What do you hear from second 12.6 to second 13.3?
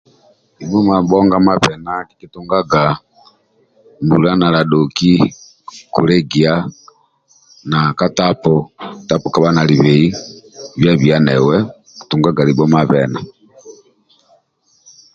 mabena